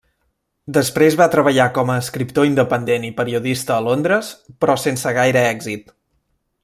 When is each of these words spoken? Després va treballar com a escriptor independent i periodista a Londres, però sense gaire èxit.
Després 0.77 1.17
va 1.19 1.27
treballar 1.35 1.67
com 1.75 1.91
a 1.91 1.97
escriptor 2.05 2.47
independent 2.49 3.05
i 3.09 3.13
periodista 3.19 3.77
a 3.77 3.85
Londres, 3.89 4.33
però 4.65 4.79
sense 4.87 5.15
gaire 5.19 5.45
èxit. 5.55 5.95